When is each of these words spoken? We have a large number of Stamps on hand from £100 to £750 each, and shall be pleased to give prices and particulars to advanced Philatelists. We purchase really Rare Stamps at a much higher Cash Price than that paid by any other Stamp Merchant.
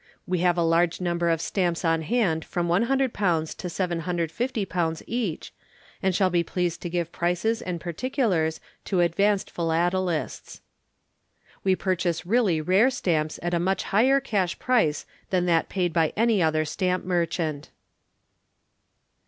We 0.25 0.39
have 0.39 0.57
a 0.57 0.63
large 0.63 0.99
number 0.99 1.29
of 1.29 1.39
Stamps 1.39 1.85
on 1.85 2.01
hand 2.01 2.43
from 2.43 2.67
£100 2.67 3.11
to 3.55 3.67
£750 3.67 5.01
each, 5.05 5.53
and 6.01 6.15
shall 6.15 6.31
be 6.31 6.43
pleased 6.43 6.81
to 6.81 6.89
give 6.89 7.11
prices 7.11 7.61
and 7.61 7.79
particulars 7.79 8.59
to 8.85 9.01
advanced 9.01 9.51
Philatelists. 9.51 10.61
We 11.63 11.75
purchase 11.75 12.25
really 12.25 12.59
Rare 12.61 12.89
Stamps 12.89 13.39
at 13.43 13.53
a 13.53 13.59
much 13.59 13.83
higher 13.83 14.19
Cash 14.19 14.57
Price 14.57 15.05
than 15.29 15.45
that 15.45 15.69
paid 15.69 15.93
by 15.93 16.13
any 16.17 16.41
other 16.41 16.65
Stamp 16.65 17.05
Merchant. 17.05 17.69